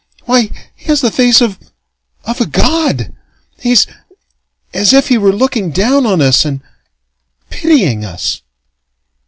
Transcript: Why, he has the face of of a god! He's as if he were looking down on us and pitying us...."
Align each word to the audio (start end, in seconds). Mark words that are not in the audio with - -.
Why, 0.23 0.49
he 0.75 0.85
has 0.85 1.01
the 1.01 1.11
face 1.11 1.41
of 1.41 1.59
of 2.23 2.41
a 2.41 2.47
god! 2.47 3.13
He's 3.59 3.85
as 4.73 4.93
if 4.93 5.09
he 5.09 5.17
were 5.19 5.31
looking 5.31 5.69
down 5.69 6.07
on 6.07 6.23
us 6.23 6.43
and 6.43 6.61
pitying 7.51 8.03
us...." 8.03 8.41